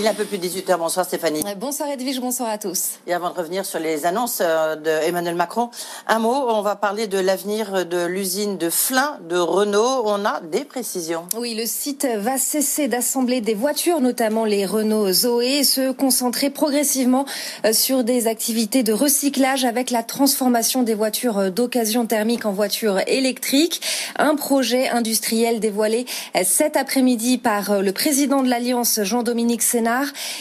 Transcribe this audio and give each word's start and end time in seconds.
Il 0.00 0.06
est 0.06 0.08
un 0.08 0.14
peu 0.14 0.24
plus 0.24 0.38
de 0.38 0.46
18h. 0.46 0.78
Bonsoir 0.78 1.04
Stéphanie. 1.04 1.42
Bonsoir 1.58 1.90
Edwige, 1.90 2.22
bonsoir 2.22 2.48
à 2.48 2.56
tous. 2.56 2.92
Et 3.06 3.12
avant 3.12 3.28
de 3.28 3.34
revenir 3.34 3.66
sur 3.66 3.78
les 3.78 4.06
annonces 4.06 4.38
euh, 4.40 4.74
d'Emmanuel 4.74 5.34
Macron, 5.34 5.68
un 6.06 6.18
mot, 6.18 6.32
on 6.48 6.62
va 6.62 6.74
parler 6.74 7.06
de 7.06 7.18
l'avenir 7.18 7.84
de 7.84 8.06
l'usine 8.06 8.56
de 8.56 8.70
Flins 8.70 9.18
de 9.28 9.36
Renault. 9.36 10.04
On 10.06 10.24
a 10.24 10.40
des 10.40 10.64
précisions. 10.64 11.26
Oui, 11.36 11.52
le 11.54 11.66
site 11.66 12.08
va 12.16 12.38
cesser 12.38 12.88
d'assembler 12.88 13.42
des 13.42 13.52
voitures, 13.52 14.00
notamment 14.00 14.46
les 14.46 14.64
Renault 14.64 15.12
Zoé, 15.12 15.58
et 15.58 15.64
se 15.64 15.92
concentrer 15.92 16.48
progressivement 16.48 17.26
euh, 17.66 17.74
sur 17.74 18.02
des 18.02 18.26
activités 18.26 18.82
de 18.82 18.94
recyclage 18.94 19.66
avec 19.66 19.90
la 19.90 20.02
transformation 20.02 20.82
des 20.82 20.94
voitures 20.94 21.36
euh, 21.36 21.50
d'occasion 21.50 22.06
thermique 22.06 22.46
en 22.46 22.52
voitures 22.52 23.00
électriques. 23.06 23.82
Un 24.16 24.34
projet 24.34 24.88
industriel 24.88 25.60
dévoilé 25.60 26.06
cet 26.42 26.78
après-midi 26.78 27.36
par 27.36 27.82
le 27.82 27.92
président 27.92 28.42
de 28.42 28.48
l'Alliance, 28.48 29.00
Jean-Dominique 29.02 29.60
Sénat 29.60 29.89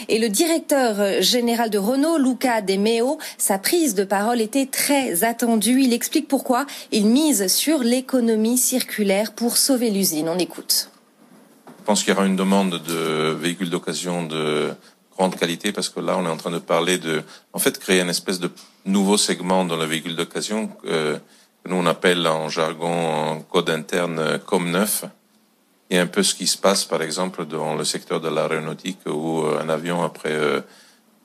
et 0.08 0.20
le 0.20 0.30
directeur 0.30 1.22
général 1.22 1.70
de 1.70 1.78
Renault, 1.78 2.18
Luca 2.18 2.62
De 2.62 2.76
Meo. 2.76 3.18
Sa 3.38 3.58
prise 3.58 3.96
de 3.96 4.04
parole 4.04 4.42
était 4.42 4.66
très 4.66 5.24
attendue. 5.24 5.82
Il 5.82 5.94
explique 5.94 6.28
pourquoi 6.28 6.66
il 6.92 7.06
mise 7.06 7.48
sur 7.48 7.80
l'économie 7.80 8.58
circulaire 8.58 9.34
pour 9.34 9.58
sauver 9.58 9.90
l'usine. 9.90 10.30
On 10.30 10.38
écoute. 10.38 10.90
Je 11.80 11.84
pense 11.86 12.04
qu'il 12.04 12.14
y 12.14 12.16
aura 12.16 12.26
une 12.26 12.36
demande 12.36 12.82
de 12.84 13.32
véhicules 13.32 13.70
d'occasion 13.70 14.24
de 14.24 14.70
grande 15.18 15.36
qualité 15.36 15.72
parce 15.72 15.90
que 15.90 16.00
là, 16.00 16.18
on 16.18 16.26
est 16.26 16.30
en 16.30 16.38
train 16.38 16.52
de 16.52 16.60
parler 16.60 16.98
de, 16.98 17.24
en 17.54 17.60
fait, 17.60 17.80
créer 17.80 18.02
une 18.02 18.10
espèce 18.10 18.40
de 18.40 18.52
nouveau 18.86 19.18
segment 19.18 19.66
dans 19.66 19.76
le 19.76 19.86
véhicule 19.86 20.16
d'occasion 20.16 20.70
euh, 20.86 21.18
que 21.64 21.70
nous 21.70 21.76
on 21.76 21.86
appelle 21.86 22.26
en 22.28 22.48
jargon, 22.48 22.94
en 22.94 23.42
code 23.42 23.70
interne, 23.70 24.40
comme 24.46 24.72
neuf 24.72 25.06
et 25.90 25.98
un 25.98 26.08
peu 26.08 26.24
ce 26.24 26.36
qui 26.36 26.48
se 26.48 26.58
passe, 26.58 26.86
par 26.86 27.02
exemple, 27.02 27.46
dans 27.46 27.76
le 27.76 27.84
secteur 27.84 28.22
de 28.22 28.30
l'aéronautique, 28.30 29.00
où 29.08 29.42
euh, 29.42 29.60
un 29.62 29.70
avion, 29.70 30.04
après 30.04 30.32
euh, 30.32 30.62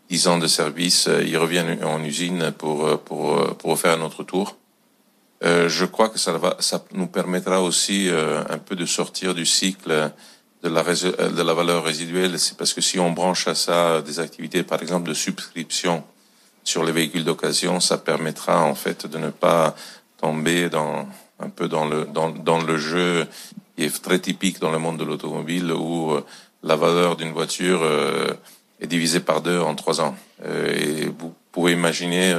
dix 0.08 0.26
ans 0.26 0.38
de 0.38 0.46
service, 0.46 1.06
euh, 1.08 1.22
il 1.22 1.36
revient 1.36 1.64
en 1.82 2.02
usine 2.02 2.52
pour, 2.52 2.98
pour, 3.00 3.56
pour 3.56 3.78
faire 3.78 3.98
un 3.98 4.02
autre 4.02 4.24
tour. 4.24 4.56
je 5.42 5.84
crois 5.84 6.08
que 6.08 6.18
ça, 6.18 6.32
va, 6.38 6.56
ça 6.60 6.82
nous 6.92 7.08
permettra 7.08 7.60
aussi 7.60 8.08
un 8.48 8.58
peu 8.58 8.76
de 8.76 8.86
sortir 8.86 9.34
du 9.34 9.44
cycle 9.44 10.10
de 10.62 10.68
la, 10.70 10.82
de 10.82 11.42
la 11.42 11.54
valeur 11.54 11.84
résiduelle. 11.84 12.38
C'est 12.38 12.56
parce 12.56 12.72
que 12.72 12.80
si 12.80 12.98
on 12.98 13.10
branche 13.12 13.46
à 13.46 13.54
ça 13.54 14.00
des 14.00 14.20
activités, 14.20 14.62
par 14.62 14.80
exemple, 14.80 15.06
de 15.06 15.14
subscription 15.14 16.02
sur 16.62 16.82
les 16.82 16.92
véhicules 16.92 17.24
d'occasion, 17.24 17.80
ça 17.80 17.98
permettra 17.98 18.62
en 18.62 18.74
fait 18.74 19.06
de 19.06 19.18
ne 19.18 19.28
pas 19.28 19.74
tomber 20.16 20.70
dans 20.70 21.06
un 21.38 21.50
peu 21.50 21.68
dans 21.68 21.84
le 21.84 22.06
dans, 22.06 22.30
dans 22.30 22.62
le 22.62 22.78
jeu 22.78 23.26
qui 23.76 23.84
est 23.84 24.02
très 24.02 24.18
typique 24.18 24.60
dans 24.60 24.70
le 24.70 24.78
monde 24.78 24.98
de 24.98 25.04
l'automobile 25.04 25.72
où 25.72 26.12
euh, 26.12 26.24
la 26.62 26.76
valeur 26.76 27.16
d'une 27.16 27.32
voiture 27.32 27.80
euh, 27.82 28.32
est 28.80 28.86
divisée 28.86 29.20
par 29.20 29.42
deux 29.42 29.58
en 29.58 29.74
trois 29.74 30.00
ans. 30.00 30.16
Euh, 30.44 30.72
et 30.74 31.06
vous 31.06 31.34
pouvez 31.52 31.72
imaginer 31.72 32.34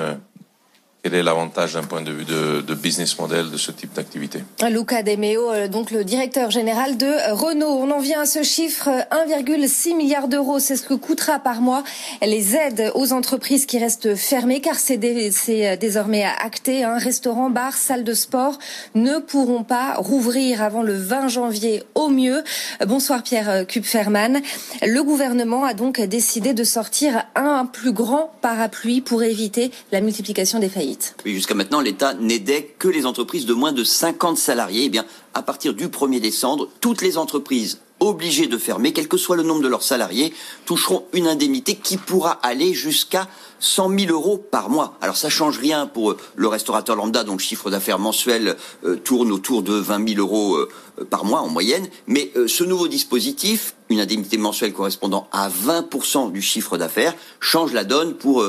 quel 1.06 1.14
est 1.14 1.22
l'avantage 1.22 1.74
d'un 1.74 1.84
point 1.84 2.02
de 2.02 2.12
vue 2.12 2.26
de, 2.26 2.62
de, 2.62 2.74
business 2.74 3.20
model 3.20 3.52
de 3.52 3.58
ce 3.58 3.72
type 3.72 3.94
d'activité? 3.94 4.40
Luca 4.68 5.04
De 5.04 5.16
Meo, 5.16 5.52
euh, 5.52 5.68
donc 5.68 5.92
le 5.92 6.04
directeur 6.04 6.50
général 6.50 6.98
de 6.98 7.32
Renault. 7.32 7.78
On 7.80 7.92
en 7.92 8.00
vient 8.00 8.22
à 8.22 8.26
ce 8.26 8.42
chiffre, 8.42 8.90
1,6 9.12 9.96
milliard 9.96 10.28
d'euros, 10.28 10.58
c'est 10.58 10.76
ce 10.76 10.82
que 10.82 10.96
coûtera 10.96 11.38
par 11.38 11.62
mois 11.62 11.84
les 12.26 12.56
aides 12.56 12.92
aux 12.96 13.14
entreprises 13.14 13.68
qui 13.68 13.78
restent 13.78 14.16
fermées, 14.16 14.62
car 14.62 14.80
c'est 14.80 15.00
euh, 15.04 15.76
désormais 15.76 16.24
acté. 16.24 16.84
Hein. 16.84 16.98
Restaurants, 16.98 17.52
bars, 17.52 17.78
salles 17.78 18.04
de 18.04 18.16
sport 18.16 18.58
ne 18.96 19.20
pourront 19.20 19.64
pas 19.64 19.94
rouvrir 19.98 20.64
avant 20.64 20.82
le 20.82 20.96
20 20.96 21.28
janvier 21.28 21.84
au 21.94 22.10
mieux. 22.10 22.44
Bonsoir 22.88 23.22
Pierre 23.22 23.68
Kupferman. 23.68 24.42
Le 24.82 25.04
gouvernement 25.04 25.66
a 25.66 25.76
donc 25.76 26.02
décidé 26.02 26.56
de 26.56 26.64
sortir 26.64 27.26
un 27.36 27.68
plus 27.68 27.92
grand 27.92 28.32
parapluie 28.42 29.02
pour 29.02 29.22
éviter 29.22 29.70
la 29.92 30.02
multiplication 30.02 30.58
des 30.58 30.70
faillites. 30.70 30.95
Jusqu'à 31.26 31.56
maintenant, 31.56 31.82
l'État 31.82 32.14
n'aidait 32.14 32.76
que 32.80 32.88
les 32.88 33.06
entreprises 33.06 33.46
de 33.46 33.54
moins 33.54 33.72
de 33.72 33.84
50 33.84 34.38
salariés. 34.38 34.84
Eh 34.86 34.90
bien, 34.90 35.06
à 35.34 35.42
partir 35.42 35.74
du 35.74 35.88
1er 35.88 36.20
décembre, 36.20 36.70
toutes 36.82 37.02
les 37.02 37.18
entreprises 37.18 37.80
obligées 38.00 38.48
de 38.48 38.58
fermer, 38.58 38.94
quel 38.94 39.08
que 39.08 39.18
soit 39.18 39.36
le 39.36 39.44
nombre 39.44 39.62
de 39.62 39.68
leurs 39.68 39.84
salariés, 39.84 40.34
toucheront 40.66 41.06
une 41.14 41.28
indemnité 41.28 41.76
qui 41.76 41.98
pourra 41.98 42.32
aller 42.44 42.74
jusqu'à 42.74 43.28
100 43.60 43.98
000 44.00 44.12
euros 44.12 44.38
par 44.38 44.70
mois. 44.70 44.98
Alors 45.02 45.16
ça 45.16 45.30
change 45.30 45.60
rien 45.60 45.88
pour 45.88 46.12
euh, 46.12 46.18
le 46.36 46.48
restaurateur 46.48 46.96
lambda 46.96 47.24
dont 47.24 47.34
le 47.34 47.40
chiffre 47.40 47.70
d'affaires 47.70 48.00
mensuel 48.00 48.58
euh, 48.84 48.98
tourne 48.98 49.32
autour 49.32 49.64
de 49.64 49.74
20 49.74 50.10
000 50.10 50.20
euros 50.20 50.56
euh, 50.56 50.70
par 51.10 51.24
mois 51.24 51.40
en 51.40 51.50
moyenne. 51.50 51.88
Mais 52.08 52.32
ce 52.48 52.64
nouveau 52.64 52.88
dispositif, 52.88 53.76
une 53.90 54.00
indemnité 54.00 54.38
mensuelle 54.38 54.74
correspondant 54.74 55.28
à 55.32 55.50
20% 55.50 56.32
du 56.32 56.42
chiffre 56.42 56.78
d'affaires, 56.78 57.14
change 57.40 57.74
la 57.74 57.84
donne 57.84 58.14
pour 58.14 58.46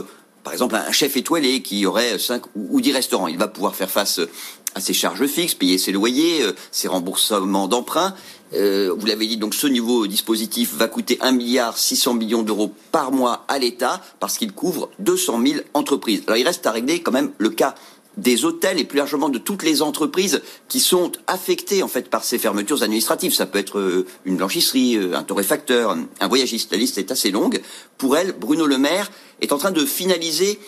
par 0.47 0.53
exemple, 0.53 0.77
un 0.77 0.93
chef 0.93 1.17
étoilé 1.17 1.61
qui 1.61 1.87
aurait 1.87 2.21
5 2.21 2.41
ou 2.55 2.81
10 2.81 2.93
restaurants, 2.93 3.27
il 3.27 3.37
va 3.37 3.49
pouvoir 3.49 3.75
faire 3.75 3.91
face 3.91 4.21
à 4.77 4.81
ses 4.81 4.93
charges 4.93 5.27
fixes, 5.27 5.55
payer 5.55 5.77
ses 5.77 5.91
loyers, 5.91 6.45
euh, 6.45 6.53
ses 6.71 6.87
remboursements 6.87 7.67
d'emprunt. 7.67 8.15
Euh, 8.55 8.95
vous 8.97 9.07
l'avez 9.07 9.27
dit, 9.27 9.39
donc 9.39 9.55
ce 9.55 9.67
nouveau 9.67 10.07
dispositif 10.07 10.73
va 10.75 10.87
coûter 10.87 11.19
1 11.21 11.33
milliard 11.33 11.77
600 11.77 12.15
millions 12.15 12.45
d'euros 12.45 12.73
par 12.93 13.11
mois 13.11 13.45
à 13.49 13.59
l'État 13.59 14.01
parce 14.21 14.39
qu'il 14.39 14.53
couvre 14.53 14.89
200 15.01 15.41
000 15.45 15.61
entreprises. 15.75 16.23
Alors 16.29 16.39
il 16.39 16.47
reste 16.47 16.65
à 16.65 16.71
régler 16.71 17.03
quand 17.03 17.11
même 17.11 17.33
le 17.39 17.51
cas 17.51 17.75
des 18.17 18.45
hôtels 18.45 18.81
et 18.81 18.85
plus 18.85 18.99
largement 18.99 19.29
de 19.29 19.39
toutes 19.39 19.63
les 19.63 19.83
entreprises 19.83 20.43
qui 20.69 20.81
sont 20.81 21.13
affectées 21.27 21.83
en 21.83 21.89
fait 21.89 22.09
par 22.09 22.25
ces 22.25 22.39
fermetures 22.39 22.83
administratives. 22.83 23.35
Ça 23.35 23.47
peut 23.47 23.59
être 23.59 23.79
euh, 23.79 24.07
une 24.25 24.37
blanchisserie, 24.37 24.97
euh, 24.97 25.17
un 25.17 25.23
torréfacteur, 25.23 25.97
un 26.21 26.29
voyagiste. 26.29 26.73
La 26.73 26.79
liste 26.79 26.99
est 26.99 27.11
assez 27.11 27.31
longue. 27.31 27.61
Pour 27.99 28.17
elle, 28.17 28.33
Bruno 28.33 28.67
Le 28.67 28.79
Maire 28.79 29.11
est 29.41 29.53
en 29.53 29.59
train 29.59 29.71
de 29.71 29.85
finaliser 29.85 30.59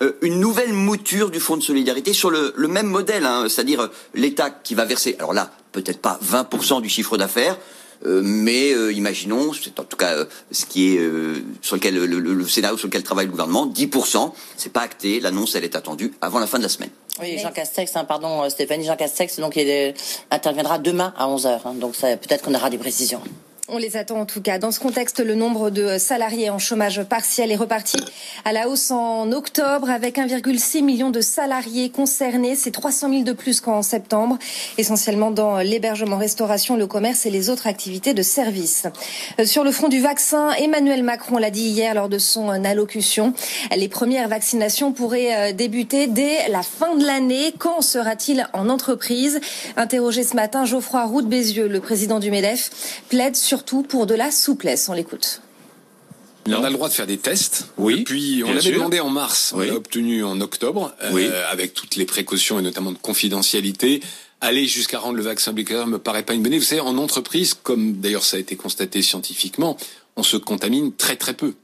euh, 0.00 0.12
une 0.22 0.38
nouvelle 0.38 0.72
mouture 0.72 1.30
du 1.30 1.40
fonds 1.40 1.56
de 1.56 1.62
solidarité 1.62 2.12
sur 2.12 2.30
le, 2.30 2.52
même 2.68 2.86
modèle, 2.86 3.26
hein, 3.26 3.46
c'est-à-dire 3.48 3.90
l'État 4.14 4.50
qui 4.50 4.74
va 4.74 4.84
verser, 4.84 5.16
alors 5.18 5.32
là, 5.32 5.50
peut-être 5.72 6.00
pas 6.00 6.20
20% 6.24 6.80
du 6.82 6.88
chiffre 6.88 7.16
d'affaires, 7.16 7.58
euh, 8.06 8.22
mais 8.24 8.72
euh, 8.72 8.92
imaginons, 8.92 9.52
c'est 9.52 9.78
en 9.80 9.84
tout 9.84 9.96
cas 9.96 10.24
ce 10.50 10.66
qui 10.66 10.96
est 10.96 11.00
sur 11.62 11.76
lequel 11.76 11.94
le, 11.96 12.18
le, 12.18 12.46
scénario 12.46 12.76
sur 12.76 12.88
lequel 12.88 13.02
travaille 13.02 13.26
le 13.26 13.30
gouvernement, 13.30 13.66
10%, 13.66 14.32
c'est 14.56 14.72
pas 14.72 14.82
acté, 14.82 15.20
l'annonce 15.20 15.54
elle 15.54 15.64
est 15.64 15.76
attendue 15.76 16.12
avant 16.20 16.38
la 16.38 16.46
fin 16.46 16.58
de 16.58 16.62
la 16.62 16.68
semaine. 16.68 16.90
Oui, 17.20 17.38
Jean 17.38 17.50
Castex, 17.50 17.96
hein, 17.96 18.04
pardon 18.04 18.48
Stéphanie, 18.48 18.84
Jean 18.84 18.96
Castex, 18.96 19.40
donc 19.40 19.56
il 19.56 19.94
interviendra 20.30 20.78
demain 20.78 21.12
à 21.16 21.26
11h, 21.26 21.60
hein, 21.64 21.74
donc 21.74 21.96
peut-être 21.96 22.42
qu'on 22.42 22.54
aura 22.54 22.70
des 22.70 22.78
précisions. 22.78 23.20
On 23.70 23.76
les 23.76 23.98
attend 23.98 24.20
en 24.20 24.24
tout 24.24 24.40
cas. 24.40 24.56
Dans 24.58 24.70
ce 24.70 24.80
contexte, 24.80 25.20
le 25.20 25.34
nombre 25.34 25.68
de 25.68 25.98
salariés 25.98 26.48
en 26.48 26.58
chômage 26.58 27.02
partiel 27.02 27.52
est 27.52 27.56
reparti 27.56 27.98
à 28.46 28.54
la 28.54 28.66
hausse 28.66 28.90
en 28.90 29.30
octobre 29.30 29.90
avec 29.90 30.16
1,6 30.16 30.82
million 30.82 31.10
de 31.10 31.20
salariés 31.20 31.90
concernés. 31.90 32.56
C'est 32.56 32.70
300 32.70 33.10
000 33.10 33.22
de 33.24 33.32
plus 33.32 33.60
qu'en 33.60 33.82
septembre, 33.82 34.38
essentiellement 34.78 35.30
dans 35.30 35.58
l'hébergement, 35.58 36.16
restauration, 36.16 36.78
le 36.78 36.86
commerce 36.86 37.26
et 37.26 37.30
les 37.30 37.50
autres 37.50 37.66
activités 37.66 38.14
de 38.14 38.22
service. 38.22 38.86
Euh, 39.38 39.44
sur 39.44 39.64
le 39.64 39.70
front 39.70 39.88
du 39.88 40.00
vaccin, 40.00 40.50
Emmanuel 40.52 41.02
Macron 41.02 41.36
l'a 41.36 41.50
dit 41.50 41.68
hier 41.68 41.94
lors 41.94 42.08
de 42.08 42.18
son 42.18 42.48
allocution. 42.48 43.34
Les 43.76 43.88
premières 43.88 44.28
vaccinations 44.28 44.92
pourraient 44.92 45.50
euh, 45.50 45.52
débuter 45.52 46.06
dès 46.06 46.48
la 46.48 46.62
fin 46.62 46.96
de 46.96 47.04
l'année. 47.04 47.52
Quand 47.58 47.82
sera-t-il 47.82 48.48
en 48.54 48.70
entreprise? 48.70 49.40
Interrogé 49.76 50.22
ce 50.22 50.36
matin, 50.36 50.64
Geoffroy 50.64 51.04
Roux 51.04 51.20
Bézieux, 51.20 51.68
le 51.68 51.80
président 51.80 52.18
du 52.18 52.30
MEDEF, 52.30 52.70
plaide 53.10 53.36
sur 53.36 53.57
surtout 53.58 53.82
pour 53.82 54.06
de 54.06 54.14
la 54.14 54.30
souplesse. 54.30 54.88
On 54.88 54.92
l'écoute. 54.92 55.40
On 56.46 56.64
a 56.64 56.70
le 56.70 56.74
droit 56.74 56.88
de 56.88 56.94
faire 56.94 57.08
des 57.08 57.18
tests. 57.18 57.66
Oui. 57.76 58.04
Puis 58.04 58.42
on 58.46 58.54
l'avait 58.54 58.70
demandé 58.70 59.00
en 59.00 59.10
mars, 59.10 59.52
on 59.54 59.58
l'a 59.58 59.74
obtenu 59.74 60.24
en 60.24 60.40
octobre, 60.40 60.94
euh, 61.02 61.44
avec 61.50 61.74
toutes 61.74 61.96
les 61.96 62.06
précautions 62.06 62.58
et 62.58 62.62
notamment 62.62 62.92
de 62.92 62.98
confidentialité. 62.98 64.00
Aller 64.40 64.66
jusqu'à 64.66 65.00
rendre 65.00 65.16
le 65.16 65.22
vaccin 65.22 65.50
obligatoire 65.50 65.88
me 65.88 65.98
paraît 65.98 66.22
pas 66.22 66.34
une 66.34 66.42
bonne 66.42 66.52
idée. 66.52 66.60
Vous 66.60 66.64
savez, 66.64 66.80
en 66.80 66.96
entreprise, 66.96 67.54
comme 67.54 67.94
d'ailleurs 67.94 68.22
ça 68.22 68.36
a 68.36 68.40
été 68.40 68.54
constaté 68.54 69.02
scientifiquement, 69.02 69.76
on 70.16 70.22
se 70.22 70.36
contamine 70.36 70.92
très 70.92 71.16
très 71.16 71.34
peu. 71.34 71.54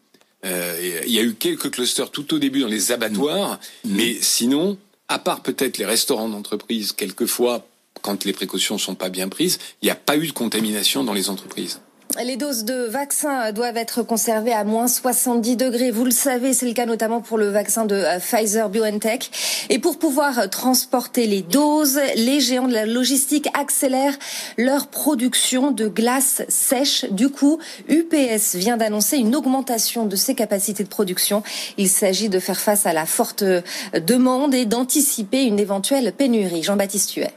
Euh, 0.44 1.00
il 1.06 1.12
y 1.12 1.20
a 1.20 1.22
eu 1.22 1.34
quelques 1.34 1.70
clusters 1.70 2.10
tout 2.10 2.34
au 2.34 2.38
début 2.38 2.60
dans 2.60 2.68
les 2.68 2.92
abattoirs, 2.92 3.60
mmh. 3.84 3.94
mais 3.94 4.18
sinon, 4.20 4.76
à 5.08 5.18
part 5.18 5.40
peut-être 5.40 5.78
les 5.78 5.86
restaurants 5.86 6.28
d'entreprise, 6.28 6.92
quelquefois 6.92 7.64
quand 8.02 8.24
les 8.24 8.32
précautions 8.34 8.74
ne 8.74 8.80
sont 8.80 8.94
pas 8.94 9.08
bien 9.08 9.28
prises, 9.28 9.58
il 9.80 9.86
n'y 9.86 9.90
a 9.90 9.94
pas 9.94 10.16
eu 10.16 10.26
de 10.26 10.32
contamination 10.32 11.04
dans 11.04 11.14
les 11.14 11.30
entreprises. 11.30 11.80
Les 12.22 12.36
doses 12.36 12.64
de 12.64 12.86
vaccins 12.86 13.50
doivent 13.50 13.76
être 13.76 14.04
conservées 14.04 14.52
à 14.52 14.62
moins 14.62 14.86
70 14.86 15.56
degrés. 15.56 15.90
Vous 15.90 16.04
le 16.04 16.12
savez, 16.12 16.54
c'est 16.54 16.66
le 16.66 16.72
cas 16.72 16.86
notamment 16.86 17.20
pour 17.20 17.38
le 17.38 17.48
vaccin 17.48 17.86
de 17.86 17.96
euh, 17.96 18.20
Pfizer 18.20 18.68
BioNTech. 18.68 19.30
Et 19.68 19.80
pour 19.80 19.98
pouvoir 19.98 20.48
transporter 20.48 21.26
les 21.26 21.42
doses, 21.42 21.98
les 22.14 22.38
géants 22.38 22.68
de 22.68 22.72
la 22.72 22.86
logistique 22.86 23.48
accélèrent 23.58 24.16
leur 24.56 24.86
production 24.86 25.72
de 25.72 25.88
glace 25.88 26.42
sèche. 26.48 27.04
Du 27.10 27.30
coup, 27.30 27.58
UPS 27.88 28.54
vient 28.54 28.76
d'annoncer 28.76 29.16
une 29.16 29.34
augmentation 29.34 30.06
de 30.06 30.14
ses 30.14 30.36
capacités 30.36 30.84
de 30.84 30.88
production. 30.88 31.42
Il 31.78 31.88
s'agit 31.88 32.28
de 32.28 32.38
faire 32.38 32.60
face 32.60 32.86
à 32.86 32.92
la 32.92 33.06
forte 33.06 33.42
demande 33.94 34.54
et 34.54 34.66
d'anticiper 34.66 35.42
une 35.42 35.58
éventuelle 35.58 36.12
pénurie. 36.12 36.62
Jean-Baptiste 36.62 37.14
Huet. 37.14 37.32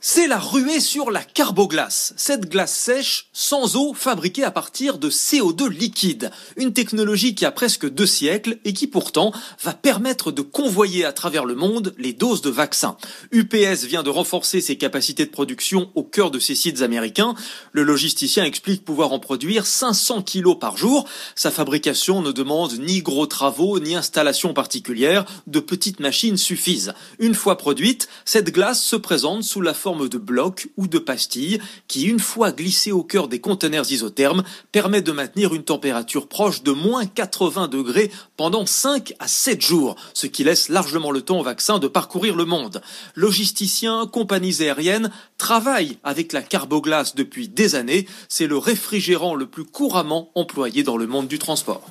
C'est 0.00 0.28
la 0.28 0.38
ruée 0.38 0.78
sur 0.78 1.10
la 1.10 1.24
carboglace, 1.24 2.14
cette 2.16 2.48
glace 2.48 2.72
sèche 2.72 3.26
sans 3.32 3.74
eau 3.74 3.94
fabriquée 3.94 4.44
à 4.44 4.52
partir 4.52 4.96
de 4.96 5.10
CO2 5.10 5.68
liquide, 5.68 6.30
une 6.56 6.72
technologie 6.72 7.34
qui 7.34 7.44
a 7.44 7.50
presque 7.50 7.90
deux 7.90 8.06
siècles 8.06 8.58
et 8.64 8.72
qui 8.72 8.86
pourtant 8.86 9.32
va 9.64 9.74
permettre 9.74 10.30
de 10.30 10.40
convoyer 10.42 11.04
à 11.04 11.12
travers 11.12 11.44
le 11.44 11.56
monde 11.56 11.96
les 11.98 12.12
doses 12.12 12.42
de 12.42 12.50
vaccins. 12.50 12.96
UPS 13.32 13.86
vient 13.86 14.04
de 14.04 14.10
renforcer 14.10 14.60
ses 14.60 14.76
capacités 14.76 15.26
de 15.26 15.32
production 15.32 15.90
au 15.96 16.04
cœur 16.04 16.30
de 16.30 16.38
ses 16.38 16.54
sites 16.54 16.82
américains. 16.82 17.34
Le 17.72 17.82
logisticien 17.82 18.44
explique 18.44 18.84
pouvoir 18.84 19.12
en 19.12 19.18
produire 19.18 19.66
500 19.66 20.22
kilos 20.22 20.60
par 20.60 20.76
jour. 20.76 21.08
Sa 21.34 21.50
fabrication 21.50 22.22
ne 22.22 22.30
demande 22.30 22.78
ni 22.78 23.02
gros 23.02 23.26
travaux 23.26 23.80
ni 23.80 23.96
installations 23.96 24.54
particulières, 24.54 25.24
de 25.48 25.58
petites 25.58 25.98
machines 25.98 26.36
suffisent. 26.36 26.94
Une 27.18 27.34
fois 27.34 27.58
produite, 27.58 28.08
cette 28.24 28.52
glace 28.52 28.80
se 28.80 28.94
présente 28.94 29.42
sous 29.42 29.60
la 29.60 29.74
forme 29.74 29.87
de 29.96 30.18
blocs 30.18 30.68
ou 30.76 30.86
de 30.86 30.98
pastilles 30.98 31.60
qui, 31.88 32.04
une 32.04 32.20
fois 32.20 32.52
glissées 32.52 32.92
au 32.92 33.02
cœur 33.02 33.28
des 33.28 33.40
conteneurs 33.40 33.90
isothermes, 33.90 34.44
permet 34.70 35.00
de 35.00 35.12
maintenir 35.12 35.54
une 35.54 35.64
température 35.64 36.28
proche 36.28 36.62
de 36.62 36.72
moins 36.72 37.06
80 37.06 37.68
degrés 37.68 38.10
pendant 38.36 38.66
5 38.66 39.14
à 39.18 39.26
7 39.26 39.60
jours, 39.60 39.96
ce 40.12 40.26
qui 40.26 40.44
laisse 40.44 40.68
largement 40.68 41.10
le 41.10 41.22
temps 41.22 41.40
au 41.40 41.42
vaccin 41.42 41.78
de 41.78 41.88
parcourir 41.88 42.36
le 42.36 42.44
monde. 42.44 42.82
Logisticiens, 43.14 44.06
compagnies 44.06 44.62
aériennes 44.62 45.10
travaillent 45.38 45.98
avec 46.04 46.32
la 46.32 46.42
carboglace 46.42 47.14
depuis 47.14 47.48
des 47.48 47.74
années. 47.74 48.06
C'est 48.28 48.46
le 48.46 48.58
réfrigérant 48.58 49.34
le 49.34 49.46
plus 49.46 49.64
couramment 49.64 50.30
employé 50.34 50.82
dans 50.82 50.96
le 50.96 51.06
monde 51.06 51.28
du 51.28 51.38
transport. 51.38 51.82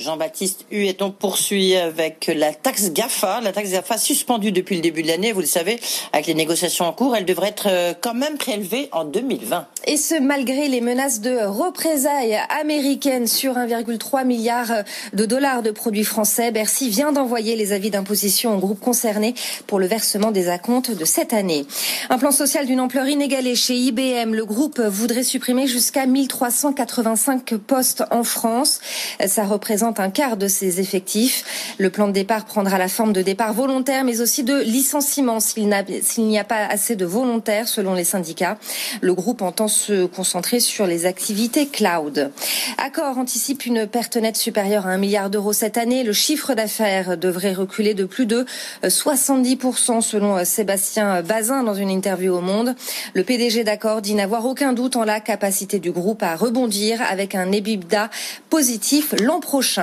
Jean-Baptiste 0.00 0.64
Hueton 0.70 1.10
poursuit 1.10 1.76
avec 1.76 2.30
la 2.34 2.54
taxe 2.54 2.90
GAFA. 2.90 3.42
La 3.42 3.52
taxe 3.52 3.70
GAFA 3.70 3.98
suspendue 3.98 4.50
depuis 4.50 4.76
le 4.76 4.80
début 4.80 5.02
de 5.02 5.08
l'année, 5.08 5.32
vous 5.32 5.40
le 5.40 5.46
savez, 5.46 5.78
avec 6.14 6.26
les 6.26 6.32
négociations 6.32 6.86
en 6.86 6.92
cours, 6.92 7.14
elle 7.14 7.26
devrait 7.26 7.48
être 7.48 7.68
euh, 7.68 7.92
quand 8.00 8.14
même 8.14 8.38
prélevée 8.38 8.88
en 8.92 9.04
2020. 9.04 9.66
Et 9.86 9.98
ce, 9.98 10.18
malgré 10.18 10.68
les 10.68 10.80
menaces 10.80 11.20
de 11.20 11.44
représailles 11.44 12.38
américaines 12.48 13.26
sur 13.26 13.54
1,3 13.54 14.24
milliard 14.24 14.68
de 15.12 15.24
dollars 15.26 15.62
de 15.62 15.70
produits 15.70 16.04
français, 16.04 16.50
Bercy 16.50 16.88
vient 16.88 17.12
d'envoyer 17.12 17.56
les 17.56 17.72
avis 17.72 17.90
d'imposition 17.90 18.56
aux 18.56 18.58
groupes 18.58 18.80
concernés 18.80 19.34
pour 19.66 19.78
le 19.78 19.86
versement 19.86 20.30
des 20.30 20.48
acomptes 20.48 20.90
de 20.90 21.04
cette 21.04 21.34
année. 21.34 21.66
Un 22.08 22.18
plan 22.18 22.30
social 22.30 22.66
d'une 22.66 22.80
ampleur 22.80 23.06
inégalée 23.06 23.54
chez 23.54 23.74
IBM. 23.74 24.34
Le 24.34 24.44
groupe 24.44 24.80
voudrait 24.80 25.24
supprimer 25.24 25.66
jusqu'à 25.66 26.06
1385 26.06 27.54
postes 27.54 28.04
en 28.10 28.24
France. 28.24 28.80
Ça 29.26 29.44
représente 29.44 29.89
un 29.98 30.10
quart 30.10 30.36
de 30.36 30.46
ses 30.46 30.80
effectifs. 30.80 31.74
Le 31.78 31.90
plan 31.90 32.06
de 32.06 32.12
départ 32.12 32.44
prendra 32.44 32.78
la 32.78 32.88
forme 32.88 33.12
de 33.12 33.22
départ 33.22 33.52
volontaire, 33.52 34.04
mais 34.04 34.20
aussi 34.20 34.44
de 34.44 34.60
licenciement 34.60 35.40
s'il 35.40 35.68
n'y 35.68 36.38
a 36.38 36.44
pas 36.44 36.66
assez 36.66 36.96
de 36.96 37.04
volontaires, 37.04 37.66
selon 37.66 37.94
les 37.94 38.04
syndicats. 38.04 38.58
Le 39.00 39.14
groupe 39.14 39.42
entend 39.42 39.68
se 39.68 40.06
concentrer 40.06 40.60
sur 40.60 40.86
les 40.86 41.06
activités 41.06 41.66
cloud. 41.66 42.30
Accor 42.78 43.18
anticipe 43.18 43.66
une 43.66 43.86
perte 43.86 44.16
nette 44.16 44.36
supérieure 44.36 44.86
à 44.86 44.90
un 44.90 44.98
milliard 44.98 45.30
d'euros 45.30 45.52
cette 45.52 45.78
année. 45.78 46.04
Le 46.04 46.12
chiffre 46.12 46.54
d'affaires 46.54 47.16
devrait 47.16 47.54
reculer 47.54 47.94
de 47.94 48.04
plus 48.04 48.26
de 48.26 48.44
70% 48.84 50.00
selon 50.00 50.44
Sébastien 50.44 51.22
Bazin 51.22 51.62
dans 51.62 51.74
une 51.74 51.90
interview 51.90 52.34
au 52.34 52.40
Monde. 52.40 52.74
Le 53.14 53.24
PDG 53.24 53.64
d'Accor 53.64 54.02
dit 54.02 54.14
n'avoir 54.14 54.46
aucun 54.46 54.72
doute 54.72 54.96
en 54.96 55.04
la 55.04 55.20
capacité 55.20 55.78
du 55.78 55.90
groupe 55.90 56.22
à 56.22 56.36
rebondir 56.36 57.00
avec 57.02 57.34
un 57.34 57.50
EBITDA 57.52 58.10
positif 58.48 59.14
l'an 59.20 59.40
prochain. 59.40 59.79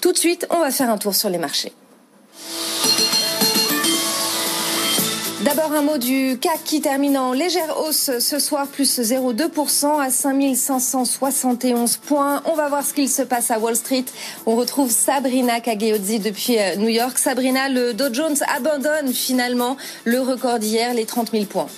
Tout 0.00 0.12
de 0.12 0.18
suite, 0.18 0.46
on 0.50 0.60
va 0.60 0.70
faire 0.70 0.90
un 0.90 0.98
tour 0.98 1.14
sur 1.14 1.28
les 1.28 1.38
marchés. 1.38 1.72
D'abord 5.42 5.72
un 5.72 5.80
mot 5.80 5.96
du 5.96 6.38
CAC 6.38 6.64
qui 6.64 6.82
termine 6.82 7.16
en 7.16 7.32
légère 7.32 7.78
hausse 7.80 8.10
ce 8.18 8.38
soir, 8.38 8.66
plus 8.66 9.00
0,2% 9.00 9.98
à 9.98 10.10
5571 10.10 11.96
points. 11.96 12.42
On 12.44 12.54
va 12.54 12.68
voir 12.68 12.84
ce 12.84 12.92
qu'il 12.92 13.08
se 13.08 13.22
passe 13.22 13.50
à 13.50 13.58
Wall 13.58 13.74
Street. 13.74 14.04
On 14.44 14.54
retrouve 14.54 14.90
Sabrina 14.90 15.60
Cagliozzi 15.60 16.18
depuis 16.18 16.58
euh, 16.58 16.76
New 16.76 16.88
York. 16.88 17.16
Sabrina, 17.16 17.70
le 17.70 17.94
Dow 17.94 18.12
Jones 18.12 18.36
abandonne 18.54 19.14
finalement 19.14 19.78
le 20.04 20.20
record 20.20 20.58
d'hier, 20.58 20.92
les 20.92 21.06
30 21.06 21.30
000 21.30 21.46
points. 21.46 21.68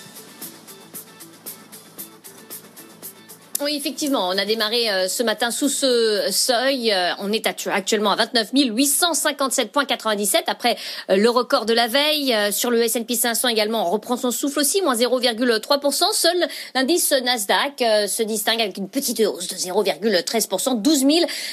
Oui, 3.65 3.77
effectivement, 3.77 4.29
on 4.29 4.39
a 4.39 4.45
démarré 4.45 4.91
euh, 4.91 5.07
ce 5.07 5.23
matin 5.23 5.53
sous 5.53 5.69
ce 5.69 6.27
seuil. 6.33 6.91
Euh, 6.91 7.13
on 7.21 7.31
est 7.33 7.47
actuellement 7.47 8.11
à 8.11 8.17
29 8.17 8.55
857,97 8.55 10.43
après 10.49 10.77
euh, 11.11 11.17
le 11.17 11.31
record 11.31 11.65
de 11.65 11.73
la 11.73 11.87
veille. 11.87 12.35
Sur 12.51 12.71
le 12.73 12.83
S&P 12.83 13.15
500 13.15 13.49
également, 13.49 13.87
on 13.87 13.91
reprend 13.91 14.17
son 14.17 14.33
souffle 14.33 14.59
aussi, 14.59 14.83
moins 14.83 14.97
0,3%. 14.97 16.13
Seul 16.13 16.37
l'indice 16.75 17.13
Nasdaq 17.13 17.79
se 18.09 18.23
distingue 18.25 18.61
avec 18.61 18.79
une 18.79 18.89
petite 18.89 19.21
hausse 19.21 19.47
de 19.47 19.55
0,13%, 19.55 20.81
12 20.81 21.05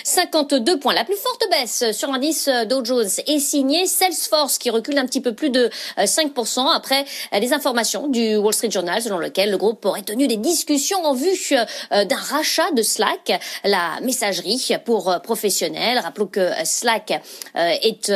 052 0.04 0.80
points. 0.80 0.94
La 0.94 1.04
plus 1.04 1.16
forte 1.16 1.44
baisse 1.52 1.92
sur 1.92 2.12
l'indice 2.12 2.50
Dow 2.68 2.84
Jones 2.84 3.10
est 3.28 3.40
signée 3.40 3.86
Salesforce 3.86 4.58
qui 4.58 4.70
recule 4.70 4.98
un 4.98 5.06
petit 5.06 5.22
peu 5.22 5.34
plus 5.34 5.50
de 5.50 5.70
5% 5.98 6.74
après 6.74 7.06
les 7.34 7.54
informations 7.54 8.08
du 8.08 8.36
Wall 8.38 8.54
Street 8.54 8.72
Journal 8.72 9.02
selon 9.02 9.20
lequel 9.20 9.52
le 9.52 9.58
groupe 9.58 9.86
aurait 9.86 10.02
tenu 10.02 10.28
des 10.28 10.38
discussions 10.38 11.04
en 11.06 11.14
vue 11.14 11.36
d'un 12.06 12.16
rachat 12.16 12.72
de 12.72 12.82
Slack, 12.82 13.40
la 13.64 14.00
messagerie 14.02 14.76
pour 14.86 15.20
professionnels. 15.22 16.00
Rappelons 16.00 16.28
que 16.28 16.50
Slack 16.64 17.22
est 17.56 18.12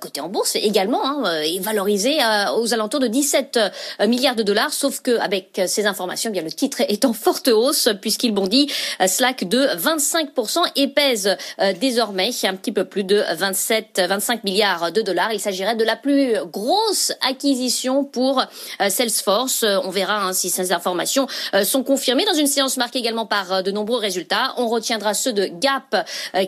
coté 0.00 0.20
en 0.20 0.28
bourse 0.28 0.56
également 0.56 1.04
hein, 1.04 1.42
et 1.42 1.58
valorisé 1.58 2.18
aux 2.56 2.72
alentours 2.74 3.00
de 3.00 3.06
17 3.06 3.58
milliards 4.06 4.36
de 4.36 4.42
dollars, 4.42 4.72
sauf 4.72 5.00
que 5.00 5.18
avec 5.18 5.60
ces 5.66 5.86
informations, 5.86 6.30
eh 6.30 6.32
bien 6.32 6.42
le 6.42 6.52
titre 6.52 6.80
est 6.80 7.04
en 7.04 7.12
forte 7.12 7.48
hausse 7.48 7.88
puisqu'il 8.00 8.32
bondit 8.32 8.70
Slack 9.06 9.44
de 9.48 9.66
25% 9.76 10.58
et 10.76 10.88
pèse 10.88 11.36
désormais 11.80 12.30
un 12.44 12.54
petit 12.54 12.72
peu 12.72 12.84
plus 12.84 13.04
de 13.04 13.22
27 13.34 14.02
25 14.08 14.44
milliards 14.44 14.92
de 14.92 15.02
dollars. 15.02 15.32
Il 15.32 15.40
s'agirait 15.40 15.76
de 15.76 15.84
la 15.84 15.96
plus 15.96 16.34
grosse 16.46 17.12
acquisition 17.20 18.04
pour 18.04 18.40
euh, 18.80 18.88
Salesforce. 18.88 19.64
On 19.84 19.90
verra 19.90 20.24
hein, 20.24 20.32
si 20.32 20.50
ces 20.50 20.72
informations 20.72 21.26
euh, 21.54 21.64
sont 21.64 21.82
confirmées 21.82 22.24
dans 22.24 22.34
une 22.34 22.46
séance 22.46 22.76
marquée 22.76 22.98
également 22.98 23.23
par 23.26 23.52
euh, 23.52 23.62
de 23.62 23.70
nombreux 23.70 23.98
résultats. 23.98 24.54
On 24.56 24.68
retiendra 24.68 25.14
ceux 25.14 25.32
de 25.32 25.46
Gap 25.46 25.96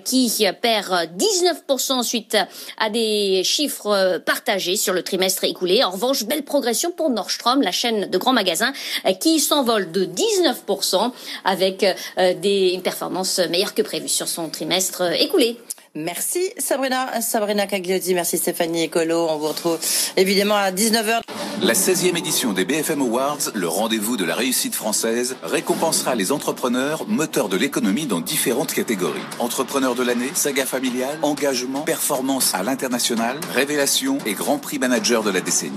qui 0.04 0.46
perd 0.60 1.10
19% 1.18 2.02
suite 2.02 2.36
à 2.78 2.90
des 2.90 3.42
chiffres 3.44 4.18
partagés 4.24 4.76
sur 4.76 4.92
le 4.92 5.02
trimestre 5.02 5.44
écoulé. 5.44 5.84
En 5.84 5.90
revanche, 5.90 6.24
belle 6.24 6.44
progression 6.44 6.90
pour 6.90 7.10
Nordstrom, 7.10 7.62
la 7.62 7.72
chaîne 7.72 8.10
de 8.10 8.18
grands 8.18 8.32
magasins 8.32 8.72
qui 9.20 9.40
s'envole 9.40 9.90
de 9.92 10.04
19% 10.04 11.12
avec 11.44 11.84
des, 12.16 12.70
une 12.74 12.82
performance 12.82 13.38
meilleure 13.38 13.74
que 13.74 13.82
prévue 13.82 14.08
sur 14.08 14.28
son 14.28 14.48
trimestre 14.48 15.02
écoulé. 15.20 15.56
Merci 15.96 16.50
Sabrina, 16.58 17.22
Sabrina 17.22 17.66
Cagliotti, 17.66 18.12
merci 18.12 18.36
Stéphanie 18.36 18.84
Ecolo. 18.84 19.28
On 19.30 19.38
vous 19.38 19.48
retrouve 19.48 19.78
évidemment 20.18 20.56
à 20.56 20.70
19h. 20.70 21.22
La 21.62 21.72
16e 21.72 22.18
édition 22.18 22.52
des 22.52 22.66
BFM 22.66 23.00
Awards, 23.00 23.38
le 23.54 23.66
rendez-vous 23.66 24.18
de 24.18 24.26
la 24.26 24.34
réussite 24.34 24.74
française, 24.74 25.36
récompensera 25.42 26.14
les 26.14 26.32
entrepreneurs 26.32 27.08
moteurs 27.08 27.48
de 27.48 27.56
l'économie 27.56 28.04
dans 28.04 28.20
différentes 28.20 28.74
catégories. 28.74 29.22
Entrepreneurs 29.38 29.94
de 29.94 30.02
l'année, 30.02 30.30
saga 30.34 30.66
familiale, 30.66 31.18
engagement, 31.22 31.80
performance 31.80 32.54
à 32.54 32.62
l'international, 32.62 33.38
révélation 33.54 34.18
et 34.26 34.34
grand 34.34 34.58
prix 34.58 34.78
manager 34.78 35.22
de 35.22 35.30
la 35.30 35.40
décennie. 35.40 35.72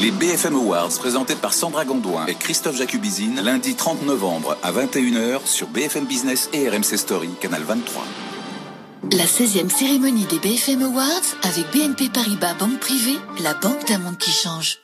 Les 0.00 0.12
BFM 0.12 0.54
Awards 0.54 0.96
présentés 1.00 1.34
par 1.34 1.52
Sandra 1.52 1.84
Gondouin 1.84 2.26
et 2.26 2.36
Christophe 2.36 2.76
Jacubizine 2.76 3.40
lundi 3.42 3.74
30 3.74 4.06
novembre 4.06 4.56
à 4.62 4.70
21h 4.70 5.44
sur 5.46 5.66
BFM 5.66 6.04
Business 6.04 6.48
et 6.52 6.68
RMC 6.68 6.96
Story, 6.96 7.30
canal 7.40 7.62
23. 7.64 8.04
La 9.12 9.24
16e 9.24 9.70
cérémonie 9.70 10.24
des 10.26 10.38
BFM 10.38 10.82
Awards 10.82 11.36
avec 11.42 11.70
BNP 11.72 12.08
Paribas 12.12 12.54
Banque 12.54 12.80
Privée, 12.80 13.18
la 13.42 13.54
banque 13.54 13.86
d'un 13.86 13.98
monde 13.98 14.18
qui 14.18 14.30
change. 14.30 14.83